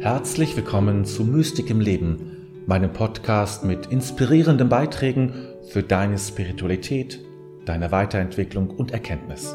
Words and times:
Herzlich 0.00 0.56
willkommen 0.56 1.04
zu 1.04 1.24
Mystik 1.24 1.68
im 1.68 1.78
Leben, 1.78 2.64
meinem 2.66 2.90
Podcast 2.90 3.64
mit 3.64 3.84
inspirierenden 3.88 4.70
Beiträgen 4.70 5.34
für 5.68 5.82
deine 5.82 6.18
Spiritualität, 6.18 7.20
deine 7.66 7.92
Weiterentwicklung 7.92 8.70
und 8.70 8.92
Erkenntnis. 8.92 9.54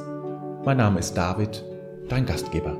Mein 0.63 0.77
Name 0.77 0.99
ist 0.99 1.15
David, 1.15 1.65
dein 2.09 2.27
Gastgeber. 2.27 2.77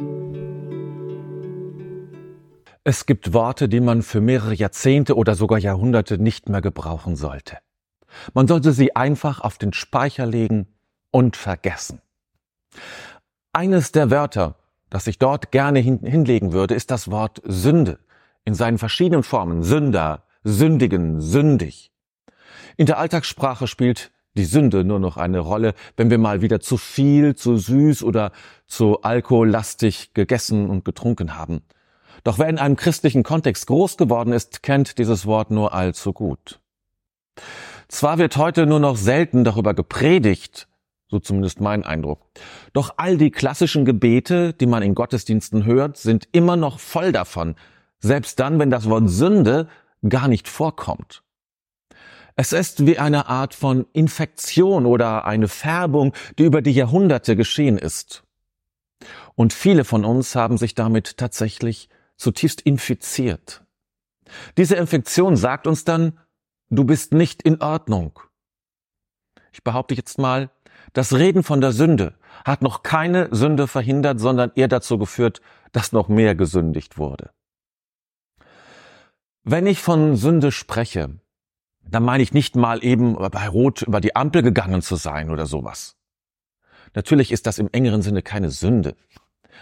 Es 2.84 3.08
gibt 3.08 3.34
Worte, 3.34 3.68
die 3.68 3.80
man 3.80 4.04
für 4.04 4.22
mehrere 4.22 4.54
Jahrzehnte 4.54 5.16
oder 5.16 5.34
sogar 5.34 5.58
Jahrhunderte 5.58 6.20
nicht 6.20 6.50
mehr 6.50 6.62
gebrauchen 6.62 7.16
sollte. 7.16 7.58
Man 8.36 8.48
sollte 8.48 8.74
sie 8.74 8.96
einfach 8.96 9.42
auf 9.42 9.58
den 9.58 9.74
Speicher 9.74 10.28
legen 10.28 10.68
und 11.10 11.36
vergessen. 11.36 12.00
Eines 13.54 13.92
der 13.92 14.12
Wörter, 14.12 14.54
das 14.90 15.08
ich 15.08 15.20
dort 15.20 15.52
gerne 15.52 15.80
hin 15.80 16.00
hinlegen 16.04 16.54
würde, 16.54 16.76
ist 16.76 16.92
das 16.92 17.12
Wort 17.12 17.42
Sünde 17.46 18.00
in 18.44 18.54
seinen 18.54 18.78
verschiedenen 18.78 19.24
Formen. 19.24 19.64
Sünder, 19.64 20.24
sündigen, 20.44 21.20
sündig. 21.20 21.92
In 22.78 22.86
der 22.86 23.00
Alltagssprache 23.00 23.68
spielt 23.68 24.12
die 24.36 24.46
Sünde 24.46 24.84
nur 24.84 25.00
noch 25.00 25.18
eine 25.18 25.40
Rolle, 25.40 25.74
wenn 25.98 26.10
wir 26.10 26.18
mal 26.18 26.42
wieder 26.42 26.60
zu 26.60 26.78
viel, 26.78 27.36
zu 27.36 27.58
süß 27.58 28.04
oder 28.04 28.32
zu 28.68 29.02
alkohollastig 29.02 30.14
gegessen 30.14 30.70
und 30.70 30.86
getrunken 30.86 31.38
haben. 31.38 31.62
Doch 32.24 32.38
wer 32.40 32.50
in 32.50 32.60
einem 32.60 32.76
christlichen 32.76 33.24
Kontext 33.24 33.68
groß 33.68 33.98
geworden 33.98 34.34
ist, 34.34 34.62
kennt 34.64 34.98
dieses 34.98 35.26
Wort 35.26 35.52
nur 35.52 35.74
allzu 35.74 36.12
gut. 36.12 36.60
Zwar 37.88 38.18
wird 38.18 38.36
heute 38.38 38.66
nur 38.66 38.80
noch 38.80 38.98
selten 38.98 39.44
darüber 39.44 39.74
gepredigt, 39.74 40.68
so 41.08 41.20
zumindest 41.20 41.62
mein 41.62 41.84
Eindruck. 41.84 42.22
Doch 42.74 42.96
all 42.98 43.18
die 43.18 43.32
klassischen 43.32 43.86
Gebete, 43.86 44.54
die 44.54 44.66
man 44.66 44.84
in 44.84 44.96
Gottesdiensten 44.96 45.66
hört, 45.66 45.98
sind 45.98 46.28
immer 46.32 46.56
noch 46.56 46.80
voll 46.80 47.12
davon, 47.12 47.56
selbst 48.00 48.40
dann, 48.40 48.60
wenn 48.60 48.72
das 48.72 48.90
Wort 48.90 49.10
Sünde 49.10 49.68
gar 50.08 50.28
nicht 50.28 50.48
vorkommt. 50.48 51.24
Es 52.36 52.52
ist 52.52 52.86
wie 52.86 53.00
eine 53.00 53.28
Art 53.28 53.54
von 53.54 53.86
Infektion 53.94 54.86
oder 54.86 55.26
eine 55.26 55.48
Färbung, 55.48 56.14
die 56.38 56.44
über 56.44 56.62
die 56.62 56.74
Jahrhunderte 56.74 57.36
geschehen 57.36 57.78
ist. 57.78 58.24
Und 59.36 59.54
viele 59.54 59.86
von 59.86 60.04
uns 60.04 60.36
haben 60.36 60.58
sich 60.58 60.76
damit 60.76 61.18
tatsächlich 61.18 61.90
zutiefst 62.18 62.62
infiziert. 62.62 63.64
Diese 64.58 64.76
Infektion 64.76 65.38
sagt 65.38 65.68
uns 65.68 65.86
dann, 65.86 66.20
du 66.70 66.84
bist 66.84 67.14
nicht 67.14 67.42
in 67.42 67.62
Ordnung. 67.62 68.20
Ich 69.52 69.64
behaupte 69.64 69.96
jetzt 69.96 70.18
mal, 70.18 70.50
das 70.96 71.14
Reden 71.14 71.44
von 71.44 71.60
der 71.60 71.74
Sünde 71.74 72.16
hat 72.46 72.62
noch 72.62 72.82
keine 72.82 73.28
Sünde 73.36 73.68
verhindert, 73.68 74.18
sondern 74.20 74.54
eher 74.56 74.70
dazu 74.70 74.98
geführt, 74.98 75.42
dass 75.74 75.92
noch 75.92 76.08
mehr 76.08 76.36
gesündigt 76.36 76.98
wurde. 76.98 77.32
Wenn 79.44 79.68
ich 79.68 79.82
von 79.82 80.16
Sünde 80.16 80.54
spreche, 80.54 81.20
dann 81.84 82.04
meine 82.04 82.24
ich 82.24 82.34
nicht 82.34 82.56
mal 82.56 82.82
eben 82.82 83.16
bei 83.16 83.50
Rot 83.50 83.82
über 83.82 84.00
die 84.00 84.16
Ampel 84.16 84.42
gegangen 84.42 84.82
zu 84.82 84.96
sein 84.96 85.30
oder 85.32 85.46
sowas. 85.46 85.98
Natürlich 86.94 87.34
ist 87.34 87.46
das 87.46 87.60
im 87.60 87.70
engeren 87.74 88.02
Sinne 88.02 88.22
keine 88.22 88.50
Sünde. 88.50 88.96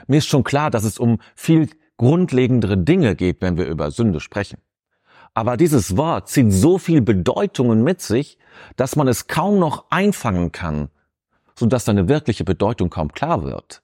Mir 0.05 0.19
ist 0.19 0.27
schon 0.27 0.43
klar, 0.43 0.69
dass 0.69 0.83
es 0.83 0.99
um 0.99 1.17
viel 1.35 1.67
grundlegendere 1.97 2.77
Dinge 2.77 3.15
geht, 3.15 3.41
wenn 3.41 3.57
wir 3.57 3.65
über 3.65 3.89
Sünde 3.89 4.19
sprechen. 4.19 4.59
Aber 5.33 5.57
dieses 5.57 5.97
Wort 5.97 6.29
zieht 6.29 6.53
so 6.53 6.77
viel 6.77 7.01
Bedeutungen 7.01 7.83
mit 7.83 8.01
sich, 8.01 8.37
dass 8.75 8.95
man 8.95 9.07
es 9.07 9.25
kaum 9.25 9.57
noch 9.57 9.85
einfangen 9.89 10.51
kann, 10.51 10.89
sodass 11.55 11.85
seine 11.85 12.07
wirkliche 12.07 12.43
Bedeutung 12.43 12.89
kaum 12.89 13.11
klar 13.11 13.43
wird. 13.43 13.81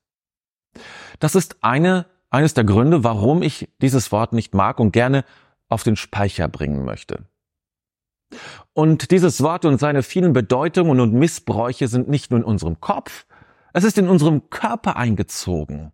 Das 1.20 1.36
ist 1.36 1.58
eine, 1.62 2.06
eines 2.30 2.53
der 2.53 2.64
Gründe, 2.64 3.03
warum 3.03 3.42
ich 3.42 3.70
dieses 3.81 4.12
Wort 4.12 4.34
nicht 4.34 4.53
mag 4.53 4.80
und 4.80 4.91
gerne 4.91 5.25
auf 5.68 5.84
den 5.84 5.96
Speicher 5.96 6.47
bringen 6.47 6.85
möchte. 6.85 7.25
Und 8.74 9.12
dieses 9.12 9.41
Wort 9.41 9.66
und 9.66 9.80
seine 9.80 10.03
vielen 10.03 10.34
Bedeutungen 10.34 11.00
und 11.00 11.13
Missbräuche 11.13 11.88
sind 11.88 12.09
nicht 12.09 12.31
nur 12.31 12.40
in 12.40 12.46
unserem 12.46 12.80
Kopf, 12.80 13.25
es 13.74 13.84
ist 13.84 13.97
in 13.97 14.09
unserem 14.09 14.50
Körper 14.50 14.96
eingezogen. 14.96 15.91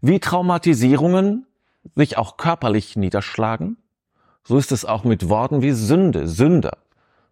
Wie 0.00 0.20
Traumatisierungen 0.20 1.46
sich 1.94 2.16
auch 2.18 2.36
körperlich 2.36 2.96
niederschlagen, 2.96 3.76
so 4.44 4.58
ist 4.58 4.72
es 4.72 4.84
auch 4.84 5.04
mit 5.04 5.28
Worten 5.28 5.62
wie 5.62 5.72
Sünde, 5.72 6.28
Sünder. 6.28 6.78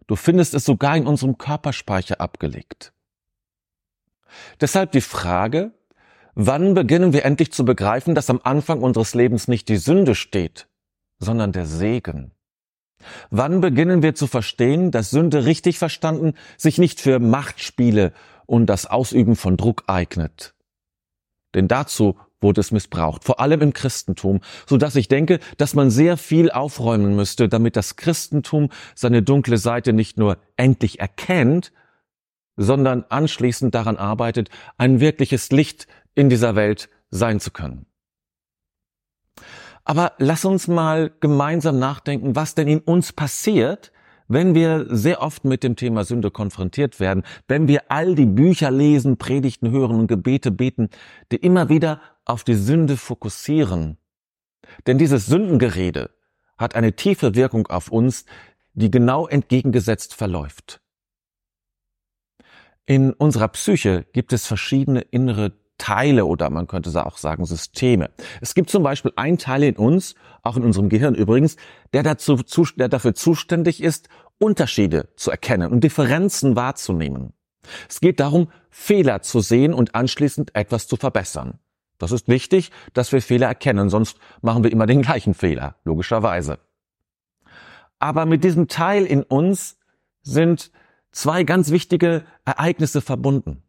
Du 0.07 0.15
findest 0.15 0.53
es 0.53 0.65
sogar 0.65 0.97
in 0.97 1.07
unserem 1.07 1.37
Körperspeicher 1.37 2.19
abgelegt. 2.19 2.91
Deshalb 4.61 4.91
die 4.91 5.01
Frage, 5.01 5.71
wann 6.35 6.73
beginnen 6.73 7.13
wir 7.13 7.25
endlich 7.25 7.51
zu 7.51 7.65
begreifen, 7.65 8.15
dass 8.15 8.29
am 8.29 8.41
Anfang 8.43 8.81
unseres 8.81 9.13
Lebens 9.13 9.47
nicht 9.47 9.69
die 9.69 9.77
Sünde 9.77 10.15
steht, 10.15 10.67
sondern 11.19 11.51
der 11.51 11.65
Segen? 11.65 12.31
Wann 13.29 13.61
beginnen 13.61 14.01
wir 14.01 14.15
zu 14.15 14.27
verstehen, 14.27 14.91
dass 14.91 15.09
Sünde 15.09 15.45
richtig 15.45 15.77
verstanden 15.77 16.33
sich 16.57 16.77
nicht 16.77 17.01
für 17.01 17.19
Machtspiele 17.19 18.13
und 18.45 18.67
das 18.67 18.85
Ausüben 18.85 19.35
von 19.35 19.57
Druck 19.57 19.83
eignet? 19.87 20.53
Denn 21.53 21.67
dazu 21.67 22.17
wurde 22.43 22.61
es 22.61 22.71
missbraucht, 22.71 23.23
vor 23.23 23.39
allem 23.39 23.61
im 23.61 23.73
Christentum, 23.73 24.41
so 24.67 24.77
dass 24.77 24.95
ich 24.95 25.07
denke, 25.07 25.39
dass 25.57 25.75
man 25.75 25.89
sehr 25.89 26.17
viel 26.17 26.51
aufräumen 26.51 27.15
müsste, 27.15 27.47
damit 27.47 27.75
das 27.75 27.95
Christentum 27.95 28.69
seine 28.95 29.23
dunkle 29.23 29.57
Seite 29.57 29.93
nicht 29.93 30.17
nur 30.17 30.37
endlich 30.57 30.99
erkennt, 30.99 31.71
sondern 32.55 33.05
anschließend 33.09 33.73
daran 33.73 33.97
arbeitet, 33.97 34.49
ein 34.77 34.99
wirkliches 34.99 35.51
Licht 35.51 35.87
in 36.15 36.29
dieser 36.29 36.55
Welt 36.55 36.89
sein 37.09 37.39
zu 37.39 37.51
können. 37.51 37.85
Aber 39.85 40.13
lass 40.17 40.45
uns 40.45 40.67
mal 40.67 41.11
gemeinsam 41.19 41.77
nachdenken, 41.79 42.35
was 42.35 42.55
denn 42.55 42.67
in 42.67 42.79
uns 42.79 43.11
passiert, 43.11 43.91
wenn 44.27 44.55
wir 44.55 44.85
sehr 44.89 45.21
oft 45.21 45.43
mit 45.43 45.63
dem 45.63 45.75
Thema 45.75 46.05
Sünde 46.05 46.31
konfrontiert 46.31 46.99
werden, 46.99 47.23
wenn 47.47 47.67
wir 47.67 47.83
all 47.89 48.15
die 48.15 48.25
Bücher 48.25 48.71
lesen, 48.71 49.17
Predigten 49.17 49.71
hören 49.71 49.99
und 49.99 50.07
Gebete 50.07 50.51
beten, 50.51 50.89
die 51.31 51.37
immer 51.37 51.69
wieder 51.69 52.01
auf 52.25 52.43
die 52.43 52.55
Sünde 52.55 52.95
fokussieren. 52.95 53.97
Denn 54.87 54.97
dieses 54.97 55.25
Sündengerede 55.25 56.09
hat 56.57 56.75
eine 56.75 56.95
tiefe 56.95 57.35
Wirkung 57.35 57.67
auf 57.67 57.89
uns, 57.89 58.25
die 58.73 58.89
genau 58.89 59.27
entgegengesetzt 59.27 60.15
verläuft. 60.15 60.82
In 62.85 63.13
unserer 63.13 63.47
Psyche 63.47 64.05
gibt 64.11 64.33
es 64.33 64.45
verschiedene 64.45 65.01
innere 65.01 65.53
Teile 65.77 66.25
oder 66.25 66.49
man 66.49 66.67
könnte 66.67 67.05
auch 67.05 67.17
sagen 67.17 67.45
Systeme. 67.45 68.09
Es 68.41 68.53
gibt 68.53 68.69
zum 68.69 68.83
Beispiel 68.83 69.11
einen 69.15 69.37
Teil 69.37 69.63
in 69.63 69.75
uns, 69.75 70.15
auch 70.43 70.57
in 70.57 70.63
unserem 70.63 70.89
Gehirn 70.89 71.15
übrigens, 71.15 71.55
der, 71.93 72.03
dazu, 72.03 72.35
der 72.75 72.89
dafür 72.89 73.15
zuständig 73.15 73.81
ist, 73.81 74.09
Unterschiede 74.37 75.09
zu 75.15 75.31
erkennen 75.31 75.71
und 75.71 75.83
Differenzen 75.83 76.55
wahrzunehmen. 76.55 77.33
Es 77.89 78.01
geht 78.01 78.19
darum, 78.19 78.49
Fehler 78.69 79.21
zu 79.21 79.39
sehen 79.39 79.73
und 79.73 79.95
anschließend 79.95 80.55
etwas 80.55 80.87
zu 80.87 80.97
verbessern. 80.97 81.59
Das 81.97 82.11
ist 82.11 82.27
wichtig, 82.27 82.71
dass 82.93 83.11
wir 83.11 83.21
Fehler 83.21 83.47
erkennen, 83.47 83.89
sonst 83.89 84.17
machen 84.41 84.63
wir 84.63 84.71
immer 84.71 84.85
den 84.85 85.01
gleichen 85.01 85.33
Fehler, 85.33 85.75
logischerweise. 85.85 86.59
Aber 87.99 88.25
mit 88.25 88.43
diesem 88.43 88.67
Teil 88.67 89.05
in 89.05 89.23
uns 89.23 89.77
sind 90.21 90.71
zwei 91.13 91.43
ganz 91.43 91.71
wichtige 91.71 92.25
Ereignisse 92.43 93.01
verbunden. 93.01 93.63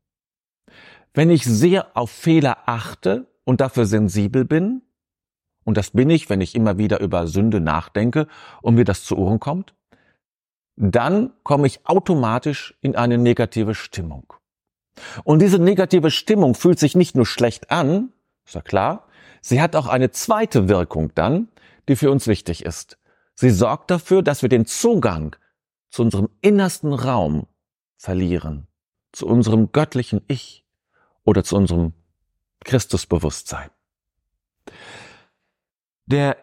Wenn 1.12 1.30
ich 1.30 1.44
sehr 1.44 1.96
auf 1.96 2.10
Fehler 2.10 2.58
achte 2.66 3.28
und 3.44 3.60
dafür 3.60 3.86
sensibel 3.86 4.44
bin, 4.44 4.82
und 5.64 5.76
das 5.76 5.92
bin 5.92 6.10
ich, 6.10 6.28
wenn 6.28 6.40
ich 6.40 6.54
immer 6.54 6.76
wieder 6.76 7.00
über 7.00 7.26
Sünde 7.26 7.60
nachdenke 7.60 8.26
und 8.60 8.74
mir 8.74 8.84
das 8.84 9.04
zu 9.04 9.16
Ohren 9.16 9.40
kommt, 9.40 9.74
dann 10.76 11.32
komme 11.44 11.66
ich 11.66 11.86
automatisch 11.86 12.76
in 12.80 12.96
eine 12.96 13.16
negative 13.16 13.74
Stimmung. 13.74 14.32
Und 15.22 15.40
diese 15.40 15.58
negative 15.58 16.10
Stimmung 16.10 16.54
fühlt 16.54 16.78
sich 16.78 16.96
nicht 16.96 17.14
nur 17.14 17.26
schlecht 17.26 17.70
an, 17.70 18.12
ist 18.44 18.54
ja 18.54 18.60
klar, 18.60 19.06
sie 19.40 19.60
hat 19.60 19.76
auch 19.76 19.86
eine 19.86 20.10
zweite 20.10 20.68
Wirkung 20.68 21.12
dann, 21.14 21.48
die 21.88 21.96
für 21.96 22.10
uns 22.10 22.26
wichtig 22.26 22.64
ist. 22.64 22.98
Sie 23.34 23.50
sorgt 23.50 23.90
dafür, 23.90 24.22
dass 24.22 24.42
wir 24.42 24.48
den 24.48 24.66
Zugang 24.66 25.36
zu 25.94 26.02
unserem 26.02 26.28
innersten 26.40 26.92
Raum 26.92 27.46
verlieren, 27.96 28.66
zu 29.12 29.28
unserem 29.28 29.70
göttlichen 29.70 30.22
Ich 30.26 30.66
oder 31.22 31.44
zu 31.44 31.54
unserem 31.54 31.92
Christusbewusstsein. 32.64 33.70
Der 36.06 36.36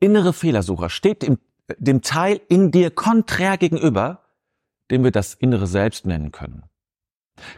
innere 0.00 0.32
Fehlersucher 0.32 0.88
steht 0.88 1.20
dem, 1.20 1.38
dem 1.76 2.00
Teil 2.00 2.40
in 2.48 2.70
dir 2.70 2.90
konträr 2.90 3.58
gegenüber, 3.58 4.24
den 4.90 5.04
wir 5.04 5.10
das 5.10 5.34
innere 5.34 5.66
Selbst 5.66 6.06
nennen 6.06 6.32
können. 6.32 6.62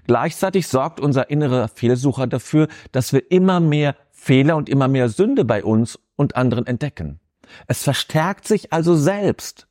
Gleichzeitig 0.09 0.67
sorgt 0.67 0.99
unser 0.99 1.31
innerer 1.31 1.69
Fehlersucher 1.69 2.27
dafür, 2.27 2.67
dass 2.91 3.13
wir 3.13 3.31
immer 3.31 3.61
mehr 3.61 3.95
Fehler 4.11 4.57
und 4.57 4.69
immer 4.69 4.89
mehr 4.89 5.09
Sünde 5.09 5.45
bei 5.45 5.63
uns 5.63 5.97
und 6.17 6.35
anderen 6.35 6.67
entdecken. 6.67 7.21
Es 7.69 7.85
verstärkt 7.85 8.49
sich 8.49 8.73
also 8.73 8.97
selbst. 8.97 9.69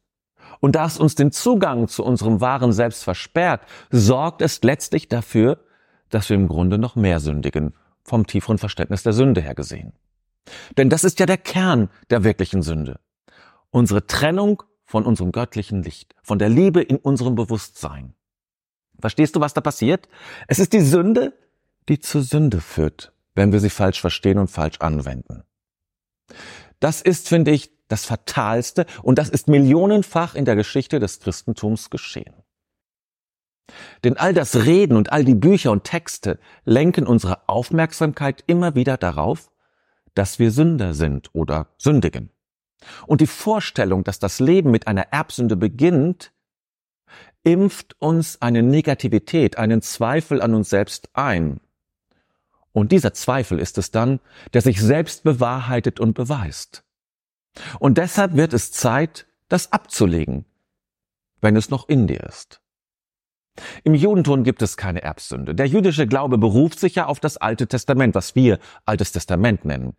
Und 0.59 0.75
da 0.75 0.85
es 0.85 0.97
uns 0.97 1.15
den 1.15 1.31
Zugang 1.31 1.87
zu 1.87 2.03
unserem 2.03 2.41
wahren 2.41 2.73
Selbst 2.73 3.03
versperrt, 3.03 3.61
sorgt 3.91 4.41
es 4.41 4.61
letztlich 4.63 5.07
dafür, 5.07 5.59
dass 6.09 6.29
wir 6.29 6.35
im 6.35 6.47
Grunde 6.47 6.77
noch 6.77 6.95
mehr 6.95 7.19
sündigen, 7.19 7.73
vom 8.03 8.27
tieferen 8.27 8.57
Verständnis 8.57 9.03
der 9.03 9.13
Sünde 9.13 9.41
her 9.41 9.55
gesehen. 9.55 9.93
Denn 10.77 10.89
das 10.89 11.03
ist 11.03 11.19
ja 11.19 11.25
der 11.25 11.37
Kern 11.37 11.89
der 12.09 12.23
wirklichen 12.23 12.61
Sünde. 12.61 12.99
Unsere 13.69 14.07
Trennung 14.07 14.63
von 14.85 15.05
unserem 15.05 15.31
göttlichen 15.31 15.83
Licht, 15.83 16.15
von 16.23 16.39
der 16.39 16.49
Liebe 16.49 16.81
in 16.81 16.97
unserem 16.97 17.35
Bewusstsein. 17.35 18.15
Verstehst 18.99 19.35
du, 19.35 19.39
was 19.39 19.53
da 19.53 19.61
passiert? 19.61 20.09
Es 20.47 20.59
ist 20.59 20.73
die 20.73 20.81
Sünde, 20.81 21.33
die 21.87 21.99
zur 21.99 22.23
Sünde 22.23 22.59
führt, 22.59 23.13
wenn 23.35 23.51
wir 23.51 23.59
sie 23.59 23.69
falsch 23.69 24.01
verstehen 24.01 24.39
und 24.39 24.49
falsch 24.49 24.79
anwenden. 24.79 25.43
Das 26.79 27.01
ist, 27.01 27.29
finde 27.29 27.51
ich, 27.51 27.71
das 27.89 28.05
Fatalste 28.05 28.85
und 29.03 29.19
das 29.19 29.29
ist 29.29 29.49
millionenfach 29.49 30.35
in 30.35 30.45
der 30.45 30.55
Geschichte 30.55 30.99
des 30.99 31.19
Christentums 31.19 31.89
geschehen. 31.89 32.33
Denn 34.03 34.17
all 34.17 34.33
das 34.33 34.55
Reden 34.65 34.95
und 34.95 35.11
all 35.11 35.25
die 35.25 35.35
Bücher 35.35 35.71
und 35.71 35.83
Texte 35.83 36.39
lenken 36.65 37.05
unsere 37.05 37.47
Aufmerksamkeit 37.47 38.43
immer 38.47 38.75
wieder 38.75 38.97
darauf, 38.97 39.51
dass 40.15 40.39
wir 40.39 40.51
Sünder 40.51 40.93
sind 40.93 41.29
oder 41.33 41.67
sündigen. 41.77 42.31
Und 43.05 43.21
die 43.21 43.27
Vorstellung, 43.27 44.03
dass 44.03 44.19
das 44.19 44.39
Leben 44.39 44.71
mit 44.71 44.87
einer 44.87 45.07
Erbsünde 45.11 45.55
beginnt, 45.55 46.31
impft 47.43 47.95
uns 47.99 48.41
eine 48.41 48.63
Negativität, 48.63 49.57
einen 49.57 49.81
Zweifel 49.81 50.41
an 50.41 50.53
uns 50.53 50.69
selbst 50.69 51.09
ein. 51.13 51.59
Und 52.71 52.91
dieser 52.91 53.13
Zweifel 53.13 53.59
ist 53.59 53.77
es 53.77 53.91
dann, 53.91 54.19
der 54.53 54.61
sich 54.61 54.81
selbst 54.81 55.23
bewahrheitet 55.23 55.99
und 55.99 56.13
beweist. 56.13 56.83
Und 57.79 57.97
deshalb 57.97 58.35
wird 58.35 58.53
es 58.53 58.71
Zeit, 58.71 59.27
das 59.47 59.71
abzulegen, 59.71 60.45
wenn 61.41 61.55
es 61.55 61.69
noch 61.69 61.89
in 61.89 62.07
dir 62.07 62.23
ist. 62.23 62.61
Im 63.83 63.93
Judentum 63.93 64.43
gibt 64.43 64.61
es 64.61 64.77
keine 64.77 65.01
Erbsünde. 65.01 65.55
Der 65.55 65.65
jüdische 65.65 66.07
Glaube 66.07 66.37
beruft 66.37 66.79
sich 66.79 66.95
ja 66.95 67.07
auf 67.07 67.19
das 67.19 67.37
Alte 67.37 67.67
Testament, 67.67 68.15
was 68.15 68.35
wir 68.35 68.59
Altes 68.85 69.11
Testament 69.11 69.65
nennen. 69.65 69.95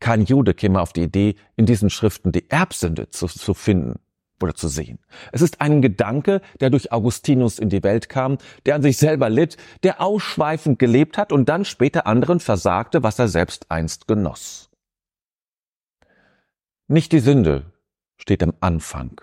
Kein 0.00 0.24
Jude 0.24 0.54
käme 0.54 0.80
auf 0.80 0.92
die 0.92 1.02
Idee, 1.02 1.34
in 1.56 1.66
diesen 1.66 1.90
Schriften 1.90 2.32
die 2.32 2.50
Erbsünde 2.50 3.10
zu, 3.10 3.26
zu 3.26 3.54
finden 3.54 3.98
oder 4.40 4.54
zu 4.54 4.68
sehen. 4.68 5.00
Es 5.32 5.42
ist 5.42 5.60
ein 5.60 5.82
Gedanke, 5.82 6.40
der 6.60 6.70
durch 6.70 6.92
Augustinus 6.92 7.58
in 7.58 7.68
die 7.68 7.82
Welt 7.82 8.08
kam, 8.08 8.38
der 8.66 8.76
an 8.76 8.82
sich 8.82 8.96
selber 8.96 9.28
litt, 9.28 9.56
der 9.82 10.00
ausschweifend 10.00 10.78
gelebt 10.78 11.18
hat 11.18 11.32
und 11.32 11.48
dann 11.48 11.64
später 11.64 12.06
anderen 12.06 12.38
versagte, 12.38 13.02
was 13.02 13.18
er 13.18 13.28
selbst 13.28 13.70
einst 13.70 14.06
genoss. 14.06 14.67
Nicht 16.90 17.12
die 17.12 17.20
Sünde 17.20 17.70
steht 18.16 18.42
am 18.42 18.54
Anfang. 18.60 19.20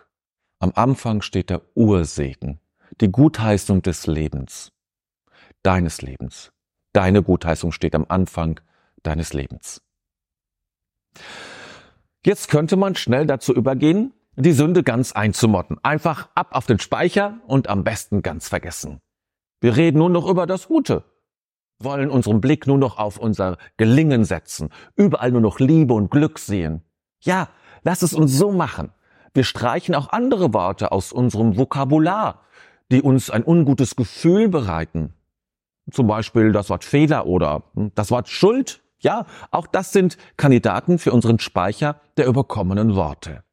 Am 0.60 0.72
Anfang 0.76 1.24
steht 1.24 1.50
der 1.50 1.64
Ursegen, 1.74 2.60
die 3.02 3.12
Gutheißung 3.12 3.82
des 3.82 4.06
Lebens, 4.06 4.72
deines 5.64 6.04
Lebens. 6.04 6.52
Deine 6.94 7.24
Gutheißung 7.24 7.72
steht 7.72 7.96
am 7.96 8.06
Anfang 8.08 8.60
deines 9.02 9.34
Lebens. 9.34 9.82
Jetzt 12.24 12.50
könnte 12.50 12.76
man 12.76 12.94
schnell 12.94 13.26
dazu 13.26 13.52
übergehen, 13.52 14.14
die 14.36 14.54
Sünde 14.54 14.84
ganz 14.84 15.14
einzumotten. 15.14 15.80
Einfach 15.82 16.30
ab 16.36 16.50
auf 16.52 16.68
den 16.68 16.78
Speicher 16.78 17.40
und 17.48 17.68
am 17.68 17.84
besten 17.84 18.22
ganz 18.22 18.48
vergessen. 18.48 19.02
Wir 19.60 19.76
reden 19.76 19.98
nur 19.98 20.12
noch 20.12 20.28
über 20.28 20.46
das 20.46 20.68
Gute, 20.68 21.04
wollen 21.80 22.12
unseren 22.12 22.42
Blick 22.42 22.68
nur 22.68 22.78
noch 22.78 23.00
auf 23.00 23.18
unser 23.18 23.58
Gelingen 23.78 24.24
setzen, 24.24 24.70
überall 24.96 25.32
nur 25.32 25.42
noch 25.42 25.60
Liebe 25.60 25.96
und 25.96 26.12
Glück 26.12 26.38
sehen. 26.38 26.84
Ja, 27.22 27.50
lass 27.84 28.02
es 28.02 28.14
uns 28.14 28.38
so 28.38 28.52
machen. 28.52 28.92
Wir 29.34 29.44
streichen 29.44 29.96
auch 29.96 30.10
andere 30.10 30.54
Worte 30.54 30.92
aus 30.92 31.12
unserem 31.12 31.58
Vokabular, 31.58 32.42
die 32.92 33.02
uns 33.02 33.30
ein 33.30 33.44
ungutes 33.44 33.96
Gefühl 33.96 34.50
bereiten. 34.50 35.14
Zum 35.92 36.08
Beispiel 36.08 36.52
das 36.52 36.70
Wort 36.70 36.84
Fehler 36.84 37.26
oder 37.28 37.64
das 37.94 38.12
Wort 38.12 38.30
Schuld 38.30 38.82
ja, 39.06 39.26
auch 39.52 39.68
das 39.68 39.92
sind 39.92 40.18
Kandidaten 40.36 40.98
für 40.98 41.12
unseren 41.12 41.38
Speicher 41.38 42.02
der 42.18 42.26
überkommenen 42.26 42.96
Worte. 42.96 43.44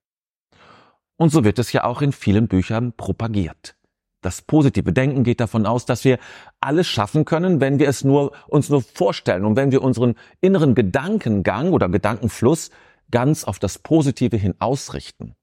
Und 1.16 1.30
so 1.30 1.44
wird 1.44 1.58
es 1.58 1.72
ja 1.72 1.84
auch 1.84 2.00
in 2.00 2.12
vielen 2.12 2.48
Büchern 2.48 2.94
propagiert. 2.96 3.76
Das 4.22 4.40
positive 4.40 4.92
Denken 4.92 5.24
geht 5.24 5.40
davon 5.40 5.66
aus, 5.66 5.84
dass 5.84 6.04
wir 6.04 6.18
alles 6.60 6.86
schaffen 6.86 7.24
können, 7.24 7.60
wenn 7.60 7.78
wir 7.78 7.88
es 7.88 8.02
nur, 8.02 8.32
uns 8.46 8.70
nur 8.70 8.80
vorstellen 8.80 9.44
und 9.44 9.56
wenn 9.56 9.72
wir 9.72 9.82
unseren 9.82 10.14
inneren 10.40 10.74
Gedankengang 10.74 11.72
oder 11.72 11.88
Gedankenfluss 11.88 12.70
ganz 13.12 13.44
auf 13.44 13.60
das 13.60 13.78
Positive 13.78 14.36
hin 14.36 14.56
ausrichten. 14.58 15.36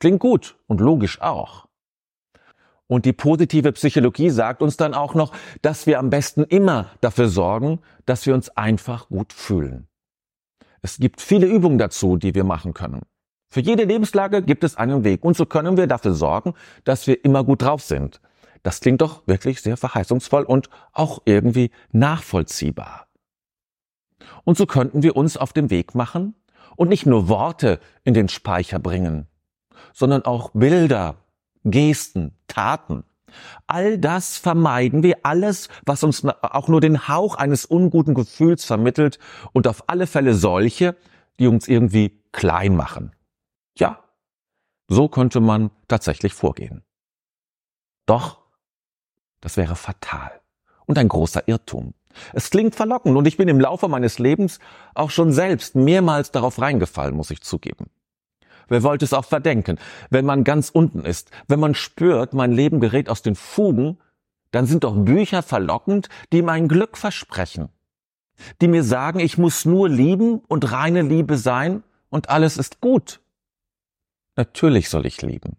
Klingt 0.00 0.18
gut 0.18 0.58
und 0.66 0.80
logisch 0.80 1.20
auch. 1.20 1.68
Und 2.88 3.04
die 3.04 3.12
positive 3.12 3.70
Psychologie 3.70 4.30
sagt 4.30 4.62
uns 4.62 4.76
dann 4.76 4.94
auch 4.94 5.14
noch, 5.14 5.32
dass 5.62 5.86
wir 5.86 6.00
am 6.00 6.10
besten 6.10 6.42
immer 6.42 6.90
dafür 7.00 7.28
sorgen, 7.28 7.78
dass 8.04 8.26
wir 8.26 8.34
uns 8.34 8.48
einfach 8.56 9.08
gut 9.08 9.32
fühlen. 9.32 9.86
Es 10.82 10.98
gibt 10.98 11.20
viele 11.20 11.46
Übungen 11.46 11.78
dazu, 11.78 12.16
die 12.16 12.34
wir 12.34 12.42
machen 12.42 12.74
können. 12.74 13.02
Für 13.48 13.60
jede 13.60 13.84
Lebenslage 13.84 14.42
gibt 14.42 14.64
es 14.64 14.76
einen 14.76 15.04
Weg 15.04 15.24
und 15.24 15.36
so 15.36 15.46
können 15.46 15.76
wir 15.76 15.86
dafür 15.86 16.14
sorgen, 16.14 16.54
dass 16.84 17.06
wir 17.06 17.24
immer 17.24 17.44
gut 17.44 17.62
drauf 17.62 17.82
sind. 17.82 18.20
Das 18.62 18.80
klingt 18.80 19.00
doch 19.00 19.26
wirklich 19.26 19.60
sehr 19.60 19.76
verheißungsvoll 19.76 20.42
und 20.42 20.68
auch 20.92 21.22
irgendwie 21.26 21.70
nachvollziehbar. 21.92 23.06
Und 24.44 24.56
so 24.56 24.66
könnten 24.66 25.02
wir 25.02 25.16
uns 25.16 25.36
auf 25.36 25.52
den 25.52 25.70
Weg 25.70 25.94
machen 25.94 26.34
und 26.80 26.88
nicht 26.88 27.04
nur 27.04 27.28
Worte 27.28 27.78
in 28.04 28.14
den 28.14 28.30
Speicher 28.30 28.78
bringen, 28.78 29.26
sondern 29.92 30.24
auch 30.24 30.52
Bilder, 30.54 31.16
Gesten, 31.62 32.34
Taten. 32.48 33.04
All 33.66 33.98
das 33.98 34.38
vermeiden 34.38 35.02
wir, 35.02 35.18
alles, 35.24 35.68
was 35.84 36.02
uns 36.04 36.24
auch 36.24 36.68
nur 36.68 36.80
den 36.80 37.06
Hauch 37.06 37.34
eines 37.34 37.66
unguten 37.66 38.14
Gefühls 38.14 38.64
vermittelt 38.64 39.18
und 39.52 39.66
auf 39.66 39.90
alle 39.90 40.06
Fälle 40.06 40.32
solche, 40.32 40.96
die 41.38 41.48
uns 41.48 41.68
irgendwie 41.68 42.18
klein 42.32 42.76
machen. 42.76 43.14
Ja, 43.76 44.02
so 44.88 45.10
könnte 45.10 45.40
man 45.40 45.70
tatsächlich 45.86 46.32
vorgehen. 46.32 46.82
Doch, 48.06 48.40
das 49.42 49.58
wäre 49.58 49.76
fatal 49.76 50.40
und 50.86 50.96
ein 50.96 51.08
großer 51.08 51.46
Irrtum. 51.46 51.92
Es 52.32 52.50
klingt 52.50 52.74
verlockend 52.74 53.16
und 53.16 53.26
ich 53.26 53.36
bin 53.36 53.48
im 53.48 53.60
Laufe 53.60 53.88
meines 53.88 54.18
Lebens 54.18 54.58
auch 54.94 55.10
schon 55.10 55.32
selbst 55.32 55.74
mehrmals 55.74 56.30
darauf 56.30 56.60
reingefallen, 56.60 57.14
muss 57.14 57.30
ich 57.30 57.42
zugeben. 57.42 57.90
Wer 58.68 58.82
wollte 58.82 59.04
es 59.04 59.12
auch 59.12 59.24
verdenken? 59.24 59.78
Wenn 60.10 60.24
man 60.24 60.44
ganz 60.44 60.70
unten 60.70 61.04
ist, 61.04 61.30
wenn 61.48 61.60
man 61.60 61.74
spürt, 61.74 62.34
mein 62.34 62.52
Leben 62.52 62.80
gerät 62.80 63.08
aus 63.08 63.22
den 63.22 63.34
Fugen, 63.34 63.98
dann 64.52 64.66
sind 64.66 64.84
doch 64.84 64.96
Bücher 64.96 65.42
verlockend, 65.42 66.08
die 66.32 66.42
mein 66.42 66.68
Glück 66.68 66.96
versprechen. 66.96 67.68
Die 68.60 68.68
mir 68.68 68.84
sagen, 68.84 69.20
ich 69.20 69.38
muss 69.38 69.64
nur 69.64 69.88
lieben 69.88 70.38
und 70.48 70.72
reine 70.72 71.02
Liebe 71.02 71.36
sein 71.36 71.82
und 72.10 72.30
alles 72.30 72.56
ist 72.56 72.80
gut. 72.80 73.20
Natürlich 74.36 74.88
soll 74.88 75.04
ich 75.04 75.20
lieben. 75.20 75.56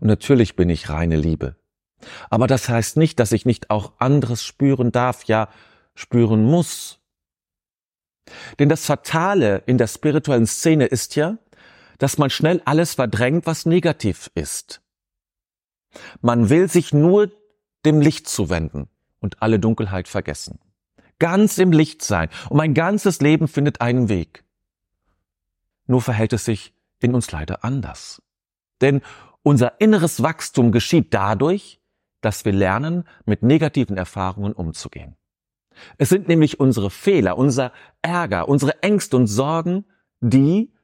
Und 0.00 0.08
natürlich 0.08 0.56
bin 0.56 0.70
ich 0.70 0.88
reine 0.88 1.16
Liebe. 1.16 1.56
Aber 2.30 2.46
das 2.46 2.68
heißt 2.68 2.96
nicht, 2.96 3.20
dass 3.20 3.32
ich 3.32 3.46
nicht 3.46 3.70
auch 3.70 3.92
anderes 3.98 4.42
spüren 4.42 4.90
darf, 4.90 5.24
ja 5.24 5.48
spüren 5.94 6.44
muss. 6.44 7.00
Denn 8.58 8.68
das 8.68 8.86
Fatale 8.86 9.62
in 9.66 9.78
der 9.78 9.86
spirituellen 9.86 10.46
Szene 10.46 10.86
ist 10.86 11.16
ja, 11.16 11.38
dass 11.98 12.18
man 12.18 12.30
schnell 12.30 12.60
alles 12.64 12.94
verdrängt, 12.94 13.46
was 13.46 13.66
negativ 13.66 14.30
ist. 14.34 14.82
Man 16.20 16.48
will 16.50 16.68
sich 16.68 16.92
nur 16.92 17.30
dem 17.84 18.00
Licht 18.00 18.28
zuwenden 18.28 18.88
und 19.20 19.42
alle 19.42 19.60
Dunkelheit 19.60 20.08
vergessen. 20.08 20.58
Ganz 21.18 21.58
im 21.58 21.72
Licht 21.72 22.02
sein 22.02 22.28
und 22.48 22.56
mein 22.56 22.74
ganzes 22.74 23.20
Leben 23.20 23.46
findet 23.46 23.80
einen 23.80 24.08
Weg. 24.08 24.44
Nur 25.86 26.02
verhält 26.02 26.32
es 26.32 26.44
sich 26.44 26.74
in 27.00 27.14
uns 27.14 27.30
leider 27.30 27.62
anders. 27.64 28.22
Denn 28.80 29.02
unser 29.42 29.80
inneres 29.80 30.22
Wachstum 30.22 30.72
geschieht 30.72 31.14
dadurch, 31.14 31.80
dass 32.20 32.44
wir 32.44 32.52
lernen, 32.52 33.04
mit 33.26 33.42
negativen 33.42 33.96
Erfahrungen 33.96 34.54
umzugehen. 34.54 35.16
Es 35.98 36.08
sind 36.08 36.28
nämlich 36.28 36.60
unsere 36.60 36.90
Fehler, 36.90 37.38
unser 37.38 37.72
Ärger, 38.02 38.48
unsere 38.48 38.82
Ängste 38.82 39.16
und 39.16 39.26
Sorgen, 39.26 39.84
die 40.20 40.74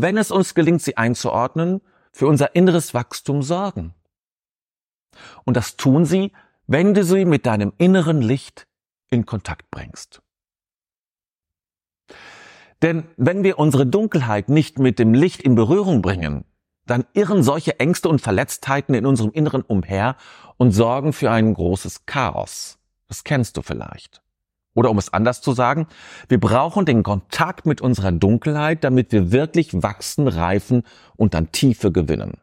wenn 0.00 0.16
es 0.16 0.30
uns 0.30 0.54
gelingt, 0.54 0.82
sie 0.82 0.96
einzuordnen, 0.96 1.80
für 2.12 2.28
unser 2.28 2.54
inneres 2.54 2.94
Wachstum 2.94 3.42
sorgen. 3.42 3.94
Und 5.44 5.56
das 5.56 5.76
tun 5.76 6.04
sie, 6.04 6.32
wenn 6.66 6.94
du 6.94 7.02
sie 7.02 7.24
mit 7.24 7.46
deinem 7.46 7.72
inneren 7.78 8.22
Licht 8.22 8.68
in 9.10 9.26
Kontakt 9.26 9.70
bringst. 9.70 10.22
Denn 12.82 13.08
wenn 13.16 13.42
wir 13.42 13.58
unsere 13.58 13.86
Dunkelheit 13.86 14.48
nicht 14.48 14.78
mit 14.78 15.00
dem 15.00 15.14
Licht 15.14 15.42
in 15.42 15.56
Berührung 15.56 16.00
bringen, 16.00 16.44
dann 16.86 17.04
irren 17.12 17.42
solche 17.42 17.80
Ängste 17.80 18.08
und 18.08 18.20
Verletztheiten 18.20 18.94
in 18.94 19.04
unserem 19.04 19.32
Inneren 19.32 19.62
umher 19.62 20.16
und 20.58 20.70
sorgen 20.70 21.12
für 21.12 21.30
ein 21.30 21.54
großes 21.54 22.06
Chaos. 22.06 22.78
Das 23.08 23.24
kennst 23.24 23.56
du 23.56 23.62
vielleicht. 23.62 24.22
Oder 24.78 24.92
um 24.92 24.98
es 24.98 25.12
anders 25.12 25.40
zu 25.40 25.54
sagen, 25.54 25.88
wir 26.28 26.38
brauchen 26.38 26.86
den 26.86 27.02
Kontakt 27.02 27.66
mit 27.66 27.80
unserer 27.80 28.12
Dunkelheit, 28.12 28.84
damit 28.84 29.10
wir 29.10 29.32
wirklich 29.32 29.82
wachsen, 29.82 30.28
reifen 30.28 30.84
und 31.16 31.34
an 31.34 31.50
Tiefe 31.50 31.90
gewinnen. 31.90 32.34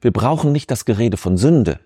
Wir 0.00 0.14
brauchen 0.14 0.50
nicht 0.50 0.70
das 0.70 0.86
Gerede 0.86 1.18
von 1.18 1.36
Sünde, 1.36 1.78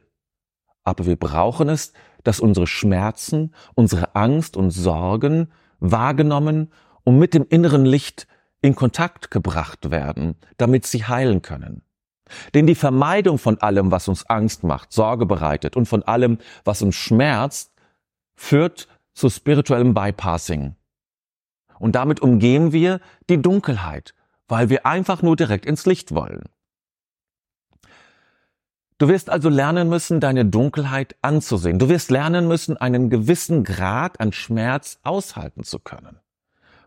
aber 0.84 1.06
wir 1.06 1.16
brauchen 1.16 1.68
es, 1.68 1.92
dass 2.22 2.38
unsere 2.38 2.68
Schmerzen, 2.68 3.52
unsere 3.74 4.14
Angst 4.14 4.56
und 4.56 4.70
Sorgen 4.70 5.50
wahrgenommen 5.80 6.70
und 7.02 7.18
mit 7.18 7.34
dem 7.34 7.44
inneren 7.48 7.84
Licht 7.84 8.28
in 8.62 8.76
Kontakt 8.76 9.32
gebracht 9.32 9.90
werden, 9.90 10.36
damit 10.58 10.86
sie 10.86 11.06
heilen 11.06 11.42
können. 11.42 11.82
Denn 12.54 12.68
die 12.68 12.76
Vermeidung 12.76 13.38
von 13.38 13.60
allem, 13.60 13.90
was 13.90 14.06
uns 14.06 14.24
Angst 14.26 14.62
macht, 14.62 14.92
Sorge 14.92 15.26
bereitet 15.26 15.76
und 15.76 15.86
von 15.86 16.04
allem, 16.04 16.38
was 16.62 16.82
uns 16.82 16.94
schmerzt, 16.94 17.72
führt 18.36 18.88
zu 19.14 19.30
spirituellem 19.30 19.94
Bypassing. 19.94 20.76
Und 21.78 21.94
damit 21.94 22.20
umgehen 22.20 22.72
wir 22.72 23.00
die 23.28 23.40
Dunkelheit, 23.40 24.14
weil 24.48 24.68
wir 24.68 24.86
einfach 24.86 25.22
nur 25.22 25.36
direkt 25.36 25.66
ins 25.66 25.86
Licht 25.86 26.14
wollen. 26.14 26.44
Du 28.98 29.08
wirst 29.08 29.28
also 29.28 29.48
lernen 29.48 29.88
müssen, 29.88 30.20
deine 30.20 30.44
Dunkelheit 30.44 31.16
anzusehen. 31.20 31.78
Du 31.78 31.88
wirst 31.88 32.10
lernen 32.10 32.46
müssen, 32.46 32.76
einen 32.76 33.10
gewissen 33.10 33.64
Grad 33.64 34.20
an 34.20 34.32
Schmerz 34.32 34.98
aushalten 35.02 35.64
zu 35.64 35.80
können. 35.80 36.20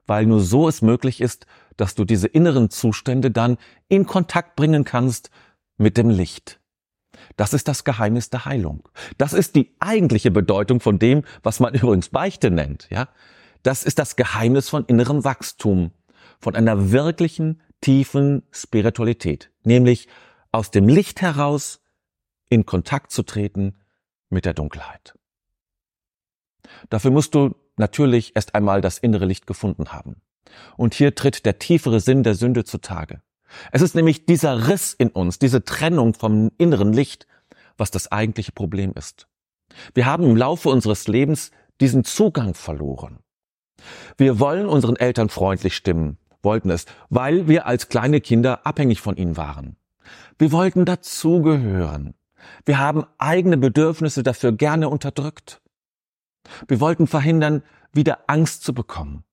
Weil 0.06 0.26
nur 0.26 0.40
so 0.40 0.70
es 0.70 0.82
möglich 0.82 1.20
ist, 1.20 1.48
dass 1.76 1.96
du 1.96 2.06
diese 2.06 2.28
inneren 2.28 2.70
Zustände 2.70 3.30
dann 3.30 3.58
in 3.90 4.06
Kontakt 4.06 4.56
bringen 4.56 4.86
kannst 4.86 5.32
mit 5.78 5.98
dem 5.98 6.10
Licht. 6.10 6.62
Das 7.36 7.54
ist 7.54 7.68
das 7.68 7.84
Geheimnis 7.84 8.30
der 8.30 8.46
Heilung. 8.46 8.88
Das 9.18 9.34
ist 9.34 9.56
die 9.56 9.76
eigentliche 9.80 10.32
Bedeutung 10.32 10.80
von 10.80 11.00
dem, 11.00 11.24
was 11.44 11.60
man 11.60 11.74
übrigens 11.74 12.10
Beichte 12.10 12.52
nennt, 12.52 12.88
ja. 12.90 13.10
Das 13.64 13.84
ist 13.84 14.00
das 14.00 14.16
Geheimnis 14.16 14.70
von 14.70 14.86
innerem 14.86 15.24
Wachstum, 15.24 15.92
von 16.40 16.56
einer 16.56 16.92
wirklichen, 16.92 17.62
tiefen 17.82 18.44
Spiritualität, 18.52 19.52
nämlich 19.64 20.08
aus 20.52 20.72
dem 20.72 20.88
Licht 20.88 21.22
heraus 21.22 21.82
in 22.50 22.66
Kontakt 22.66 23.12
zu 23.12 23.24
treten 23.24 23.76
mit 24.30 24.46
der 24.46 24.54
Dunkelheit. 24.54 25.16
Dafür 26.90 27.12
musst 27.12 27.36
du 27.36 27.56
natürlich 27.76 28.36
erst 28.36 28.56
einmal 28.56 28.82
das 28.82 28.98
innere 28.98 29.26
Licht 29.26 29.48
gefunden 29.48 29.92
haben. 29.92 30.22
Und 30.76 30.94
hier 30.94 31.14
tritt 31.14 31.46
der 31.46 31.60
tiefere 31.60 32.00
Sinn 32.00 32.24
der 32.24 32.36
Sünde 32.36 32.64
zutage. 32.64 33.22
Es 33.72 33.82
ist 33.82 33.96
nämlich 33.96 34.26
dieser 34.26 34.68
Riss 34.68 34.94
in 34.94 35.10
uns, 35.10 35.40
diese 35.40 35.64
Trennung 35.64 36.14
vom 36.14 36.52
inneren 36.58 36.94
Licht, 36.94 37.28
was 37.78 37.92
das 37.92 38.12
eigentliche 38.12 38.52
Problem 38.52 38.94
ist. 38.94 39.28
Wir 39.94 40.06
haben 40.06 40.24
im 40.24 40.36
Laufe 40.36 40.70
unseres 40.70 41.08
Lebens 41.08 41.52
diesen 41.80 42.04
Zugang 42.04 42.54
verloren. 42.54 43.20
Wir 44.18 44.40
wollen 44.40 44.68
unseren 44.68 44.96
Eltern 44.96 45.30
freundlich 45.30 45.76
stimmen, 45.76 46.18
wollten 46.42 46.70
es, 46.70 46.86
weil 47.10 47.48
wir 47.48 47.68
als 47.68 47.90
kleine 47.90 48.22
Kinder 48.22 48.66
abhängig 48.66 49.02
von 49.02 49.16
ihnen 49.16 49.38
waren. 49.38 49.78
Wir 50.40 50.52
wollten 50.52 50.86
dazugehören. 50.86 52.16
Wir 52.66 52.80
haben 52.80 53.06
eigene 53.18 53.58
Bedürfnisse 53.58 54.24
dafür 54.24 54.52
gerne 54.52 54.90
unterdrückt. 54.90 55.62
Wir 56.68 56.80
wollten 56.80 57.08
verhindern, 57.08 57.64
wieder 57.92 58.20
Angst 58.28 58.64
zu 58.64 58.74
bekommen, 58.74 59.24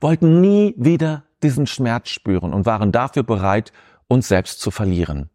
wollten 0.00 0.40
nie 0.40 0.74
wieder 0.76 1.25
diesen 1.42 1.66
Schmerz 1.66 2.08
spüren 2.08 2.52
und 2.52 2.66
waren 2.66 2.92
dafür 2.92 3.22
bereit, 3.22 3.72
uns 4.08 4.28
selbst 4.28 4.60
zu 4.60 4.70
verlieren. 4.70 5.30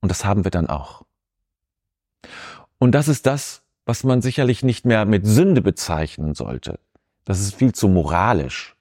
Und 0.00 0.10
das 0.10 0.24
haben 0.24 0.44
wir 0.44 0.50
dann 0.50 0.68
auch. 0.68 1.04
Und 2.78 2.92
das 2.92 3.08
ist 3.08 3.26
das, 3.26 3.62
was 3.84 4.04
man 4.04 4.22
sicherlich 4.22 4.62
nicht 4.62 4.84
mehr 4.84 5.04
mit 5.04 5.26
Sünde 5.26 5.62
bezeichnen 5.62 6.34
sollte. 6.34 6.78
Das 7.24 7.40
ist 7.40 7.54
viel 7.54 7.74
zu 7.74 7.88
moralisch. 7.88 8.76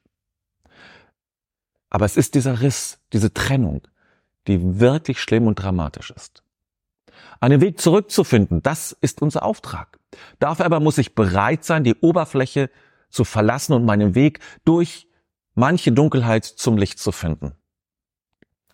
Aber 1.89 2.05
es 2.05 2.15
ist 2.15 2.36
dieser 2.36 2.62
Riss, 2.62 3.00
diese 3.12 3.34
Trennung, 3.34 3.81
die 4.48 4.79
wirklich 4.79 5.19
schlimm 5.19 5.48
und 5.48 5.55
dramatisch 5.55 6.12
ist. 6.12 6.43
Einen 7.41 7.62
Weg 7.62 7.79
zurückzufinden, 7.79 8.62
das 8.63 8.96
ist 9.01 9.22
unser 9.22 9.43
Auftrag. 9.43 10.00
Dafür 10.39 10.65
aber 10.65 10.79
muss 10.79 10.98
ich 10.98 11.15
bereit 11.15 11.63
sein, 11.63 11.84
die 11.84 11.96
Oberfläche 11.96 12.69
zu 13.10 13.24
verlassen 13.24 13.74
und 13.74 13.86
meinen 13.86 14.15
Weg 14.15 14.39
durch 14.65 15.08
manche 15.59 15.91
Dunkelheit 15.91 16.45
zum 16.45 16.77
Licht 16.77 16.99
zu 16.99 17.11
finden. 17.11 17.53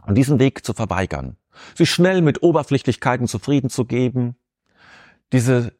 Und 0.05 0.15
diesen 0.15 0.39
Weg 0.39 0.65
zu 0.65 0.73
verweigern. 0.73 1.37
Sich 1.73 1.89
schnell 1.89 2.21
mit 2.21 2.43
Oberflächlichkeiten 2.43 3.27
zufrieden 3.27 3.69
zu 3.69 3.85
geben. 3.85 4.35
Diese 5.33 5.73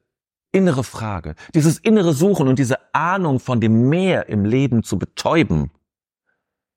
innere 0.52 0.84
Frage, 0.84 1.36
dieses 1.54 1.78
innere 1.78 2.14
Suchen 2.14 2.48
und 2.48 2.58
diese 2.58 2.94
Ahnung 2.94 3.40
von 3.40 3.62
dem 3.62 3.90
Meer 3.90 4.30
im 4.30 4.46
Leben 4.46 4.84
zu 4.84 4.98
betäuben, 4.98 5.70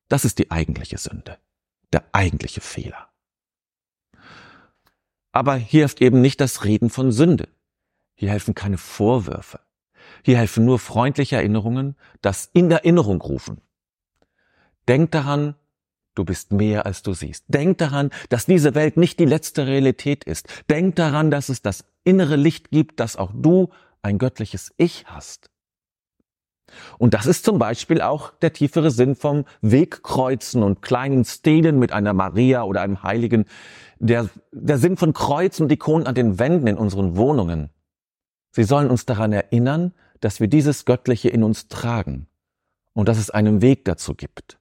das 0.09 0.25
ist 0.25 0.37
die 0.37 0.51
eigentliche 0.51 0.97
Sünde, 0.97 1.37
der 1.91 2.03
eigentliche 2.11 2.61
Fehler. 2.61 3.09
Aber 5.31 5.55
hier 5.55 5.81
hilft 5.81 6.01
eben 6.01 6.21
nicht 6.21 6.41
das 6.41 6.65
Reden 6.65 6.89
von 6.89 7.11
Sünde. 7.11 7.47
Hier 8.15 8.31
helfen 8.31 8.53
keine 8.53 8.77
Vorwürfe. 8.77 9.59
Hier 10.23 10.37
helfen 10.37 10.65
nur 10.65 10.79
freundliche 10.79 11.37
Erinnerungen, 11.37 11.95
das 12.21 12.49
in 12.51 12.69
Erinnerung 12.69 13.21
rufen. 13.21 13.61
Denk 14.89 15.11
daran, 15.11 15.53
du 16.15 16.25
bist 16.25 16.51
mehr 16.51 16.87
als 16.87 17.03
du 17.03 17.13
siehst. 17.13 17.45
Denk 17.47 17.77
daran, 17.77 18.09
dass 18.29 18.47
diese 18.47 18.73
Welt 18.73 18.97
nicht 18.97 19.19
die 19.19 19.25
letzte 19.25 19.67
Realität 19.67 20.23
ist. 20.23 20.47
Denk 20.67 20.95
daran, 20.95 21.29
dass 21.29 21.49
es 21.49 21.61
das 21.61 21.85
innere 22.03 22.35
Licht 22.35 22.71
gibt, 22.71 22.99
dass 22.99 23.15
auch 23.15 23.31
du 23.33 23.69
ein 24.01 24.17
göttliches 24.17 24.73
Ich 24.77 25.05
hast. 25.05 25.51
Und 26.97 27.13
das 27.13 27.27
ist 27.27 27.45
zum 27.45 27.59
Beispiel 27.59 28.01
auch 28.01 28.31
der 28.39 28.51
tiefere 28.51 28.89
Sinn 28.89 29.15
vom 29.15 29.45
Wegkreuzen 29.61 30.63
und 30.63 30.81
kleinen 30.81 31.23
Stelen 31.23 31.77
mit 31.77 31.91
einer 31.91 32.13
Maria 32.13 32.63
oder 32.63 32.81
einem 32.81 33.03
Heiligen, 33.03 33.45
der, 33.99 34.27
der 34.51 34.79
Sinn 34.79 34.97
von 34.97 35.13
Kreuzen 35.13 35.63
und 35.63 35.71
Ikonen 35.71 36.07
an 36.07 36.15
den 36.15 36.39
Wänden 36.39 36.65
in 36.65 36.77
unseren 36.77 37.15
Wohnungen. 37.15 37.69
Sie 38.51 38.63
sollen 38.63 38.89
uns 38.89 39.05
daran 39.05 39.33
erinnern, 39.33 39.93
dass 40.19 40.39
wir 40.39 40.47
dieses 40.47 40.85
Göttliche 40.85 41.29
in 41.29 41.43
uns 41.43 41.67
tragen 41.67 42.27
und 42.93 43.07
dass 43.07 43.19
es 43.19 43.29
einen 43.29 43.61
Weg 43.61 43.85
dazu 43.85 44.15
gibt. 44.15 44.58